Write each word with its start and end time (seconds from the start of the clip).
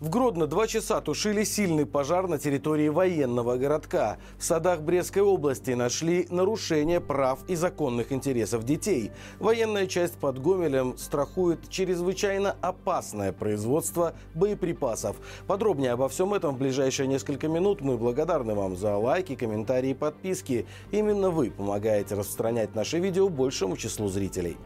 В 0.00 0.08
Гродно 0.08 0.46
два 0.46 0.66
часа 0.66 1.02
тушили 1.02 1.44
сильный 1.44 1.84
пожар 1.84 2.26
на 2.26 2.38
территории 2.38 2.88
военного 2.88 3.58
городка. 3.58 4.16
В 4.38 4.44
садах 4.44 4.80
Брестской 4.80 5.20
области 5.20 5.72
нашли 5.72 6.26
нарушение 6.30 7.02
прав 7.02 7.40
и 7.48 7.54
законных 7.54 8.10
интересов 8.10 8.64
детей. 8.64 9.10
Военная 9.40 9.86
часть 9.86 10.14
под 10.14 10.40
Гомелем 10.40 10.96
страхует 10.96 11.68
чрезвычайно 11.68 12.56
опасное 12.62 13.34
производство 13.34 14.14
боеприпасов. 14.32 15.16
Подробнее 15.46 15.92
обо 15.92 16.08
всем 16.08 16.32
этом 16.32 16.54
в 16.54 16.58
ближайшие 16.58 17.06
несколько 17.06 17.48
минут. 17.48 17.82
Мы 17.82 17.98
благодарны 17.98 18.54
вам 18.54 18.78
за 18.78 18.96
лайки, 18.96 19.34
комментарии 19.34 19.92
подписки. 19.92 20.66
Именно 20.92 21.28
вы 21.28 21.50
помогаете 21.50 22.14
распространять 22.14 22.74
наши 22.74 22.98
видео 22.98 23.28
большему 23.28 23.76
числу 23.76 24.08
зрителей. 24.08 24.56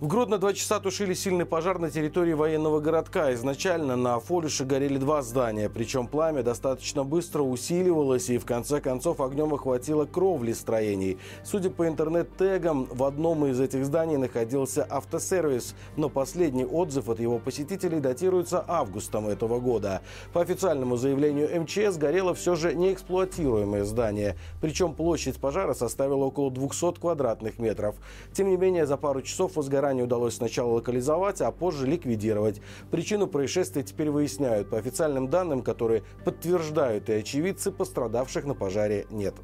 В 0.00 0.08
Гродно 0.08 0.38
два 0.38 0.52
часа 0.52 0.80
тушили 0.80 1.14
сильный 1.14 1.46
пожар 1.46 1.78
на 1.78 1.88
территории 1.88 2.32
военного 2.32 2.80
городка. 2.80 3.32
Изначально 3.32 3.94
на 3.94 4.18
Фолюше 4.18 4.64
горели 4.64 4.98
два 4.98 5.22
здания, 5.22 5.70
причем 5.70 6.08
пламя 6.08 6.42
достаточно 6.42 7.04
быстро 7.04 7.42
усиливалось 7.42 8.28
и 8.28 8.38
в 8.38 8.44
конце 8.44 8.80
концов 8.80 9.20
огнем 9.20 9.54
охватило 9.54 10.04
кровли 10.04 10.52
строений. 10.52 11.18
Судя 11.44 11.70
по 11.70 11.86
интернет-тегам, 11.86 12.86
в 12.86 13.04
одном 13.04 13.46
из 13.46 13.60
этих 13.60 13.86
зданий 13.86 14.16
находился 14.16 14.84
автосервис, 14.90 15.76
но 15.96 16.08
последний 16.08 16.64
отзыв 16.64 17.08
от 17.08 17.20
его 17.20 17.38
посетителей 17.38 18.00
датируется 18.00 18.64
августом 18.66 19.28
этого 19.28 19.60
года. 19.60 20.02
По 20.32 20.40
официальному 20.40 20.96
заявлению 20.96 21.62
МЧС 21.62 21.98
горело 21.98 22.34
все 22.34 22.56
же 22.56 22.74
неэксплуатируемое 22.74 23.84
здание, 23.84 24.36
причем 24.60 24.92
площадь 24.92 25.38
пожара 25.38 25.72
составила 25.72 26.24
около 26.24 26.50
200 26.50 26.98
квадратных 26.98 27.60
метров. 27.60 27.94
Тем 28.32 28.50
не 28.50 28.56
менее, 28.56 28.86
за 28.86 28.96
пару 28.96 29.22
часов 29.22 29.54
возгорание 29.54 29.83
Ранее 29.84 30.04
удалось 30.04 30.36
сначала 30.36 30.72
локализовать, 30.76 31.42
а 31.42 31.52
позже 31.52 31.86
ликвидировать. 31.86 32.62
Причину 32.90 33.26
происшествия 33.26 33.82
теперь 33.82 34.08
выясняют. 34.08 34.70
По 34.70 34.78
официальным 34.78 35.28
данным, 35.28 35.60
которые 35.60 36.04
подтверждают 36.24 37.10
и 37.10 37.12
очевидцы, 37.12 37.70
пострадавших 37.70 38.46
на 38.46 38.54
пожаре 38.54 39.06
нет. 39.10 39.34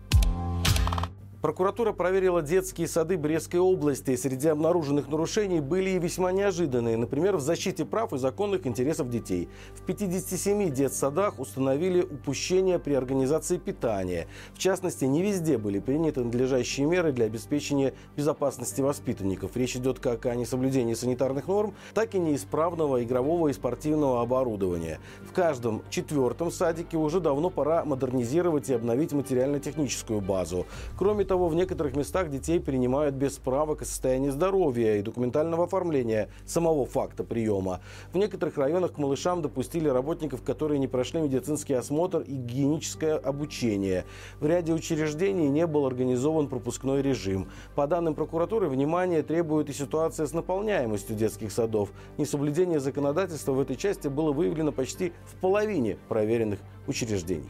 Прокуратура 1.41 1.93
проверила 1.93 2.43
детские 2.43 2.87
сады 2.87 3.17
Брестской 3.17 3.61
области. 3.61 4.15
Среди 4.15 4.49
обнаруженных 4.49 5.09
нарушений 5.09 5.61
были 5.61 5.91
и 5.91 5.99
весьма 5.99 6.33
неожиданные. 6.33 6.99
Например, 6.99 7.37
в 7.37 7.41
защите 7.41 7.87
прав 7.87 8.13
и 8.13 8.19
законных 8.19 8.67
интересов 8.67 9.09
детей. 9.09 9.49
В 9.75 9.81
57 9.87 10.71
детсадах 10.71 11.41
установили 11.41 12.03
упущения 12.03 12.79
при 12.79 12.93
организации 12.93 13.57
питания. 13.57 14.29
В 14.53 14.59
частности, 14.59 15.07
не 15.07 15.23
везде 15.23 15.57
были 15.57 15.79
приняты 15.79 16.23
надлежащие 16.23 16.87
меры 16.87 17.11
для 17.11 17.25
обеспечения 17.25 17.95
безопасности 18.17 18.83
воспитанников. 18.83 19.57
Речь 19.57 19.77
идет 19.77 19.99
как 19.99 20.27
о 20.27 20.35
несоблюдении 20.35 20.93
санитарных 20.93 21.49
норм, 21.49 21.73
так 21.95 22.15
и 22.15 22.19
неисправного 22.19 23.03
игрового 23.03 23.49
и 23.49 23.55
спортивного 23.55 24.21
оборудования. 24.21 25.01
В 25.23 25.33
каждом 25.33 25.81
четвертом 25.89 26.51
садике 26.51 26.99
уже 26.99 27.19
давно 27.19 27.49
пора 27.49 27.83
модернизировать 27.87 28.69
и 28.69 28.75
обновить 28.75 29.15
материально-техническую 29.15 30.21
базу. 30.21 30.67
Кроме 30.99 31.30
того, 31.31 31.47
в 31.47 31.55
некоторых 31.55 31.95
местах 31.95 32.29
детей 32.29 32.59
принимают 32.59 33.15
без 33.15 33.37
справок 33.37 33.83
о 33.83 33.85
состоянии 33.85 34.31
здоровья 34.31 34.97
и 34.97 35.03
документального 35.03 35.63
оформления 35.63 36.29
самого 36.45 36.87
факта 36.87 37.23
приема. 37.23 37.81
В 38.13 38.17
некоторых 38.17 38.59
районах 38.59 38.95
к 38.95 38.99
малышам 38.99 39.41
допустили 39.41 39.89
работников, 39.89 40.43
которые 40.43 40.81
не 40.81 40.89
прошли 40.89 41.21
медицинский 41.21 41.75
осмотр 41.75 42.23
и 42.23 42.33
гигиеническое 42.33 43.17
обучение. 43.17 44.07
В 44.41 44.47
ряде 44.47 44.73
учреждений 44.73 45.49
не 45.49 45.69
был 45.69 45.87
организован 45.87 46.49
пропускной 46.49 47.01
режим. 47.01 47.49
По 47.77 47.87
данным 47.87 48.17
прокуратуры, 48.17 48.69
внимание 48.69 49.23
требует 49.23 49.71
и 49.71 49.73
ситуация 49.73 50.27
с 50.27 50.33
наполняемостью 50.33 51.15
детских 51.15 51.53
садов. 51.53 51.91
Несоблюдение 52.19 52.81
законодательства 52.81 53.53
в 53.53 53.61
этой 53.61 53.77
части 53.77 54.09
было 54.09 54.33
выявлено 54.33 54.73
почти 54.73 55.13
в 55.27 55.37
половине 55.37 55.97
проверенных 56.09 56.59
учреждений. 56.89 57.49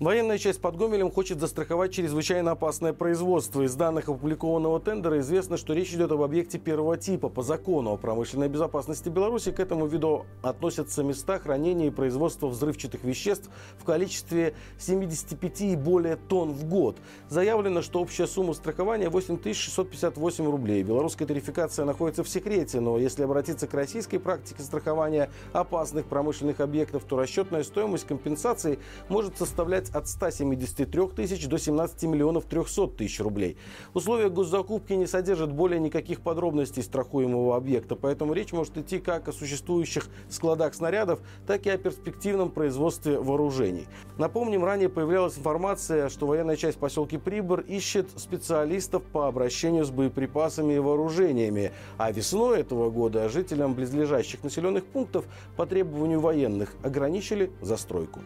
Военная 0.00 0.38
часть 0.38 0.62
под 0.62 0.78
Гомелем 0.78 1.10
хочет 1.10 1.40
застраховать 1.40 1.92
чрезвычайно 1.92 2.52
опасное 2.52 2.94
производство. 2.94 3.60
Из 3.60 3.74
данных 3.74 4.08
опубликованного 4.08 4.80
тендера 4.80 5.18
известно, 5.18 5.58
что 5.58 5.74
речь 5.74 5.92
идет 5.92 6.10
об 6.10 6.22
объекте 6.22 6.58
первого 6.58 6.96
типа. 6.96 7.28
По 7.28 7.42
закону 7.42 7.90
о 7.92 7.96
промышленной 7.98 8.48
безопасности 8.48 9.10
Беларуси 9.10 9.50
к 9.52 9.60
этому 9.60 9.84
виду 9.84 10.24
относятся 10.40 11.02
места 11.02 11.38
хранения 11.38 11.88
и 11.88 11.90
производства 11.90 12.46
взрывчатых 12.46 13.04
веществ 13.04 13.50
в 13.76 13.84
количестве 13.84 14.54
75 14.78 15.60
и 15.60 15.76
более 15.76 16.16
тонн 16.16 16.52
в 16.52 16.64
год. 16.64 16.96
Заявлено, 17.28 17.82
что 17.82 18.00
общая 18.00 18.26
сумма 18.26 18.54
страхования 18.54 19.10
8658 19.10 20.50
рублей. 20.50 20.82
Белорусская 20.82 21.26
тарификация 21.26 21.84
находится 21.84 22.24
в 22.24 22.28
секрете, 22.30 22.80
но 22.80 22.96
если 22.96 23.22
обратиться 23.24 23.66
к 23.66 23.74
российской 23.74 24.16
практике 24.16 24.62
страхования 24.62 25.28
опасных 25.52 26.06
промышленных 26.06 26.60
объектов, 26.60 27.04
то 27.04 27.18
расчетная 27.18 27.64
стоимость 27.64 28.06
компенсации 28.06 28.78
может 29.10 29.36
составлять 29.36 29.89
от 29.92 30.08
173 30.08 31.08
тысяч 31.08 31.46
до 31.46 31.58
17 31.58 32.02
миллионов 32.04 32.44
300 32.44 32.88
тысяч 32.88 33.20
рублей. 33.20 33.56
Условия 33.94 34.28
госзакупки 34.28 34.92
не 34.92 35.06
содержат 35.06 35.52
более 35.52 35.80
никаких 35.80 36.20
подробностей 36.20 36.82
страхуемого 36.82 37.56
объекта, 37.56 37.96
поэтому 37.96 38.32
речь 38.32 38.52
может 38.52 38.76
идти 38.78 38.98
как 38.98 39.28
о 39.28 39.32
существующих 39.32 40.08
складах 40.28 40.74
снарядов, 40.74 41.20
так 41.46 41.66
и 41.66 41.70
о 41.70 41.78
перспективном 41.78 42.50
производстве 42.50 43.18
вооружений. 43.18 43.86
Напомним, 44.18 44.64
ранее 44.64 44.88
появлялась 44.88 45.38
информация, 45.38 46.08
что 46.08 46.26
военная 46.26 46.56
часть 46.56 46.76
в 46.76 46.80
поселке 46.80 47.18
Прибор 47.18 47.60
ищет 47.60 48.08
специалистов 48.16 49.02
по 49.02 49.26
обращению 49.26 49.84
с 49.84 49.90
боеприпасами 49.90 50.74
и 50.74 50.78
вооружениями, 50.78 51.72
а 51.96 52.12
весной 52.12 52.60
этого 52.60 52.90
года 52.90 53.28
жителям 53.28 53.74
близлежащих 53.74 54.42
населенных 54.44 54.84
пунктов 54.84 55.24
по 55.56 55.66
требованию 55.66 56.20
военных 56.20 56.74
ограничили 56.82 57.50
застройку. 57.60 58.20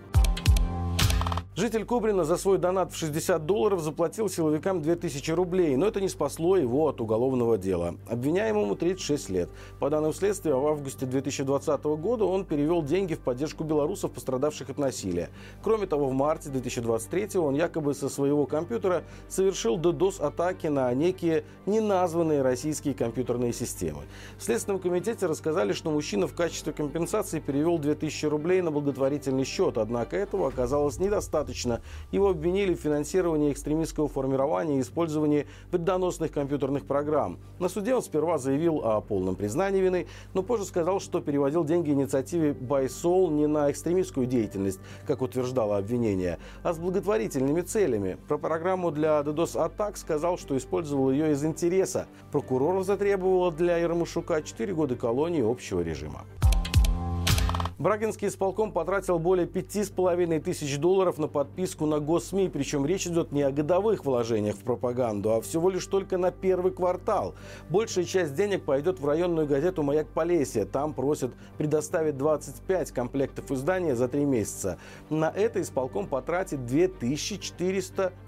Житель 1.57 1.85
Кобрина 1.85 2.25
за 2.25 2.37
свой 2.37 2.59
донат 2.59 2.93
в 2.93 2.97
60 2.97 3.47
долларов 3.47 3.81
заплатил 3.81 4.29
силовикам 4.29 4.83
2000 4.83 5.31
рублей, 5.31 5.77
но 5.77 5.87
это 5.87 6.01
не 6.01 6.09
спасло 6.09 6.57
его 6.57 6.89
от 6.89 7.01
уголовного 7.01 7.57
дела. 7.57 7.95
Обвиняемому 8.09 8.75
36 8.75 9.31
лет. 9.31 9.51
По 9.79 9.89
данным 9.89 10.13
следствия, 10.13 10.55
в 10.57 10.67
августе 10.67 11.07
2020 11.07 11.85
года 11.85 12.25
он 12.25 12.45
перевел 12.45 12.83
деньги 12.83 13.15
в 13.15 13.21
поддержку 13.21 13.63
белорусов, 13.63 14.11
пострадавших 14.11 14.71
от 14.71 14.79
насилия. 14.79 15.31
Кроме 15.63 15.87
того, 15.87 16.09
в 16.09 16.13
марте 16.13 16.49
2023 16.49 17.39
он 17.39 17.55
якобы 17.55 17.95
со 17.95 18.09
своего 18.09 18.47
компьютера 18.47 19.05
совершил 19.29 19.79
DDoS-атаки 19.79 20.67
на 20.67 20.93
некие 20.93 21.45
неназванные 21.67 22.43
российские 22.43 22.95
компьютерные 22.95 23.53
системы. 23.53 24.03
В 24.39 24.43
Следственном 24.43 24.81
комитете 24.81 25.27
рассказали, 25.27 25.73
что 25.73 25.93
мужчина 25.93 26.27
в 26.27 26.35
качестве 26.35 26.73
компенсации 26.73 27.39
перевел 27.39 27.79
2000 27.79 28.27
рублей 28.27 28.61
на 28.61 28.73
благотворительный 28.73 29.45
счет, 29.45 29.79
однако 29.79 30.17
этого 30.17 30.49
оказалось 30.49 30.99
недостаточно 30.99 31.44
достаточно. 31.45 31.81
Его 32.11 32.31
обвинили 32.31 32.75
в 32.75 32.81
финансировании 32.81 33.53
экстремистского 33.53 34.09
формирования 34.09 34.79
и 34.79 34.81
использовании 34.81 35.47
вредоносных 35.71 36.33
компьютерных 36.33 36.87
программ. 36.87 37.39
На 37.59 37.69
суде 37.69 37.95
он 37.95 38.03
сперва 38.03 38.39
заявил 38.39 38.81
о 38.85 39.01
полном 39.01 39.37
признании 39.37 39.81
вины, 39.81 40.07
но 40.33 40.43
позже 40.43 40.65
сказал, 40.65 41.01
что 41.01 41.21
переводил 41.21 41.65
деньги 41.65 41.91
инициативе 41.91 42.53
Байсол 42.55 43.31
не 43.31 43.47
на 43.47 43.71
экстремистскую 43.71 44.27
деятельность, 44.27 44.81
как 45.07 45.23
утверждало 45.23 45.77
обвинение, 45.77 46.39
а 46.63 46.73
с 46.73 46.79
благотворительными 46.79 47.61
целями. 47.61 48.17
Про 48.29 48.39
программу 48.39 48.91
для 48.91 49.21
DDoS-атак 49.21 49.97
сказал, 49.97 50.39
что 50.39 50.57
использовал 50.57 51.11
ее 51.11 51.33
из 51.33 51.45
интереса. 51.45 52.07
Прокурор 52.33 52.83
затребовал 52.83 53.53
для 53.53 53.77
Ермошука 53.77 54.43
4 54.43 54.75
года 54.75 54.97
колонии 54.97 55.43
общего 55.49 55.81
режима. 55.81 56.25
Брагинский 57.77 58.29
исполком 58.29 58.71
потратил 58.71 59.19
более 59.19 59.49
пяти 59.49 59.83
с 59.83 59.91
половиной 59.91 60.39
тысяч 60.39 60.79
долларов 60.79 61.19
на 61.19 61.27
подписку 61.27 61.87
на 61.87 61.99
госсми, 61.99 62.47
причем 62.47 62.87
речь 62.87 63.09
идет 63.09 63.33
не 63.33 63.43
о 63.43 63.51
годовых 63.51 64.05
вложениях 64.05 64.55
в 64.55 64.61
пропаганду, 64.61 65.33
а 65.33 65.41
всего 65.41 65.71
лишь 65.71 65.87
только 65.87 66.17
на 66.17 66.31
первый 66.31 66.71
квартал. 66.71 67.35
Большая 67.71 68.05
часть 68.05 68.35
денег 68.35 68.65
пойдет 68.65 69.01
в 69.01 69.07
районную 69.07 69.49
газету 69.49 69.83
«Маяк 69.83 70.07
Полесье». 70.07 70.67
Там 70.67 70.95
просят 70.95 71.33
предоставить 71.59 72.17
25 72.17 72.93
комплектов 72.93 73.51
издания 73.51 73.97
за 73.97 74.07
три 74.07 74.25
месяца. 74.25 74.79
На 75.11 75.29
это 75.29 75.61
исполком 75.61 76.07
потратит 76.07 76.65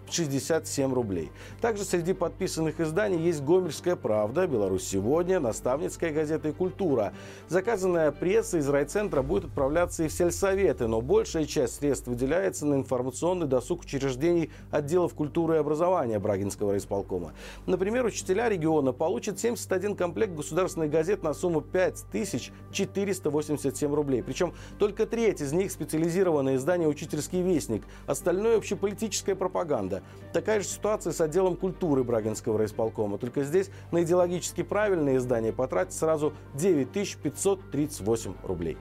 2467 0.06 0.94
рублей. 0.94 1.30
Также 1.60 1.84
среди 1.84 2.12
подписанных 2.12 2.80
изданий 2.80 3.18
есть 3.18 3.42
«Гомельская 3.42 3.96
правда», 3.96 4.46
«Беларусь 4.46 4.84
сегодня», 4.84 5.40
«Наставницкая 5.40 6.12
газета» 6.12 6.48
и 6.48 6.52
«Культура». 6.52 7.12
Заказанная 7.48 8.12
пресса 8.12 8.58
из 8.58 8.68
райцентра 8.68 9.22
будет 9.22 9.46
отправляться 9.46 10.04
и 10.04 10.08
в 10.08 10.12
сельсоветы, 10.12 10.86
но 10.86 11.00
большая 11.00 11.44
часть 11.44 11.76
средств 11.76 12.06
выделяется 12.06 12.66
на 12.66 12.74
информационный 12.74 13.46
досуг 13.46 13.82
учреждений 13.82 14.50
отделов 14.70 15.14
культуры 15.14 15.56
и 15.56 15.58
образования 15.58 16.18
Брагинского 16.18 16.70
райисполкома. 16.70 17.32
Например, 17.66 18.04
учителя 18.04 18.48
региона 18.48 18.92
получат 18.92 19.38
71 19.38 19.96
комплект 19.96 20.34
государственных 20.34 20.90
газет 20.90 21.22
на 21.22 21.34
сумму 21.34 21.60
5487 21.60 23.94
рублей. 23.94 24.22
Причем 24.22 24.54
только 24.78 25.06
треть 25.06 25.40
из 25.40 25.52
них 25.52 25.72
специализированное 25.72 26.56
издание 26.56 26.88
«Учительский 26.88 27.42
вестник», 27.42 27.84
остальное 28.06 28.56
общеполитическая 28.56 29.34
пропаганда. 29.34 29.95
Объекта. 29.96 30.02
Такая 30.32 30.60
же 30.60 30.66
ситуация 30.66 31.12
с 31.12 31.20
отделом 31.20 31.56
культуры 31.56 32.04
Брагинского 32.04 32.58
райисполкома. 32.58 33.18
Только 33.18 33.42
здесь 33.42 33.70
на 33.90 34.02
идеологически 34.02 34.62
правильные 34.62 35.20
здания 35.20 35.52
потратить 35.52 35.94
сразу 35.94 36.32
9538 36.54 38.34
рублей. 38.42 38.76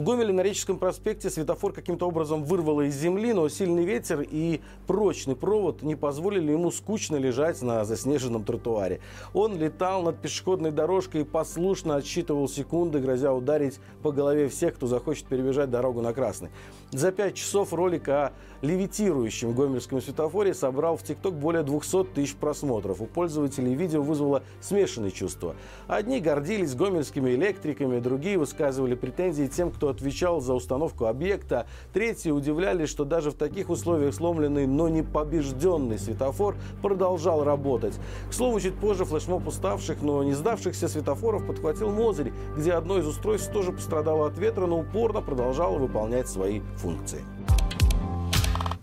В 0.00 0.02
Гомеле 0.02 0.32
на 0.32 0.40
Реческом 0.40 0.78
проспекте 0.78 1.28
светофор 1.28 1.74
каким-то 1.74 2.08
образом 2.08 2.42
вырвало 2.42 2.88
из 2.88 2.94
земли, 2.94 3.34
но 3.34 3.46
сильный 3.50 3.84
ветер 3.84 4.22
и 4.22 4.62
прочный 4.86 5.36
провод 5.36 5.82
не 5.82 5.94
позволили 5.94 6.52
ему 6.52 6.70
скучно 6.70 7.16
лежать 7.16 7.60
на 7.60 7.84
заснеженном 7.84 8.44
тротуаре. 8.44 9.02
Он 9.34 9.58
летал 9.58 10.02
над 10.02 10.16
пешеходной 10.16 10.70
дорожкой 10.70 11.20
и 11.20 11.24
послушно 11.24 11.96
отсчитывал 11.96 12.48
секунды, 12.48 12.98
грозя 12.98 13.34
ударить 13.34 13.78
по 14.02 14.10
голове 14.10 14.48
всех, 14.48 14.76
кто 14.76 14.86
захочет 14.86 15.26
перебежать 15.26 15.68
дорогу 15.68 16.00
на 16.00 16.14
красный. 16.14 16.48
За 16.92 17.12
пять 17.12 17.34
часов 17.34 17.74
ролик 17.74 18.08
о 18.08 18.32
левитирующем 18.62 19.52
гомельском 19.52 20.00
светофоре 20.00 20.54
собрал 20.54 20.96
в 20.96 21.02
ТикТок 21.02 21.34
более 21.34 21.62
200 21.62 22.04
тысяч 22.14 22.34
просмотров. 22.36 23.02
У 23.02 23.06
пользователей 23.06 23.74
видео 23.74 24.00
вызвало 24.00 24.44
смешанные 24.62 25.10
чувства. 25.10 25.56
Одни 25.88 26.20
гордились 26.20 26.74
гомельскими 26.74 27.32
электриками, 27.34 28.00
другие 28.00 28.38
высказывали 28.38 28.94
претензии 28.94 29.46
тем, 29.46 29.70
кто 29.70 29.89
отвечал 29.90 30.40
за 30.40 30.54
установку 30.54 31.06
объекта. 31.06 31.66
Третьи 31.92 32.30
удивлялись, 32.30 32.88
что 32.88 33.04
даже 33.04 33.30
в 33.30 33.34
таких 33.34 33.70
условиях 33.70 34.14
сломленный, 34.14 34.66
но 34.66 34.88
не 34.88 35.02
побежденный 35.02 35.98
светофор 35.98 36.56
продолжал 36.82 37.44
работать. 37.44 37.98
К 38.28 38.32
слову, 38.32 38.60
чуть 38.60 38.74
позже 38.74 39.04
флешмоб 39.04 39.46
уставших, 39.46 40.02
но 40.02 40.22
не 40.22 40.32
сдавшихся 40.32 40.88
светофоров 40.88 41.46
подхватил 41.46 41.90
Мозырь, 41.90 42.32
где 42.56 42.72
одно 42.72 42.98
из 42.98 43.06
устройств 43.06 43.52
тоже 43.52 43.72
пострадало 43.72 44.26
от 44.26 44.38
ветра, 44.38 44.66
но 44.66 44.80
упорно 44.80 45.20
продолжало 45.20 45.78
выполнять 45.78 46.28
свои 46.28 46.60
функции. 46.76 47.24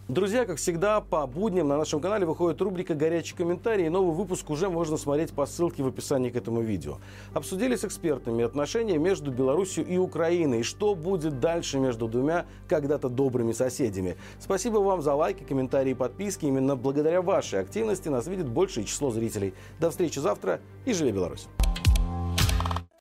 Друзья, 0.08 0.46
как 0.46 0.56
всегда, 0.56 1.02
по 1.02 1.28
будням 1.28 1.68
на 1.68 1.78
нашем 1.78 2.00
канале 2.00 2.26
выходит 2.26 2.62
рубрика 2.62 2.96
«Горячие 2.96 3.36
комментарии». 3.36 3.90
Новый 3.90 4.16
выпуск 4.16 4.50
уже 4.50 4.70
можно 4.70 4.96
смотреть 4.96 5.34
по 5.34 5.46
ссылке 5.46 5.84
в 5.84 5.88
описании 5.88 6.30
к 6.30 6.38
этому 6.38 6.62
видео. 6.62 7.00
Обсудили 7.34 7.76
с 7.76 7.84
экспертами 7.84 8.46
отношения 8.46 8.98
между 8.98 9.32
Беларусью 9.32 9.86
и 9.86 9.98
Украиной. 9.98 10.62
И 10.62 10.64
что 10.64 10.96
будет 10.96 11.42
дальше 11.42 11.78
между 11.78 12.08
двумя 12.08 12.46
когда-то 12.70 13.10
добрыми 13.10 13.52
соседями. 13.52 14.16
Спасибо 14.40 14.78
вам 14.78 15.02
за 15.02 15.14
лайки, 15.14 15.44
комментарии 15.44 15.92
и 15.92 15.94
подписки. 15.94 16.46
Именно 16.46 16.78
благодаря 16.78 17.22
вашей 17.22 17.60
активности 17.60 18.08
нас 18.08 18.28
видит 18.28 18.48
большее 18.48 18.86
число 18.86 19.12
зрителей. 19.12 19.54
До 19.82 19.90
встречи 19.90 20.20
завтра 20.20 20.62
и 20.86 20.94
живи 20.94 21.12
Беларусь! 21.12 21.50